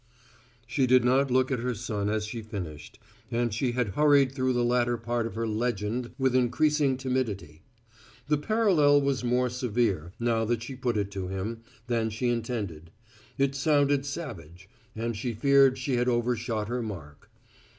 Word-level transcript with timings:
She 0.65 0.87
did 0.87 1.03
not 1.05 1.29
look 1.29 1.51
at 1.51 1.59
her 1.59 1.75
son 1.75 2.09
as 2.09 2.25
she 2.25 2.41
finished, 2.41 2.97
and 3.29 3.53
she 3.53 3.73
had 3.73 3.89
hurried 3.89 4.31
through 4.31 4.53
the 4.53 4.63
latter 4.63 4.97
part 4.97 5.27
of 5.27 5.35
her 5.35 5.45
"legend" 5.45 6.09
with 6.17 6.35
increasing 6.35 6.97
timidity. 6.97 7.61
The 8.27 8.39
parallel 8.39 9.01
was 9.01 9.23
more 9.23 9.47
severe, 9.47 10.11
now 10.19 10.43
that 10.45 10.63
she 10.63 10.75
put 10.75 10.97
it 10.97 11.11
to 11.11 11.27
him, 11.27 11.61
than 11.85 12.09
she 12.09 12.29
intended; 12.29 12.89
it 13.37 13.53
sounded 13.53 14.03
savage; 14.07 14.67
and 14.95 15.15
she 15.15 15.33
feared 15.35 15.77
she 15.77 15.97
had 15.97 16.07
overshot 16.09 16.67
her 16.67 16.81
mark. 16.81 17.29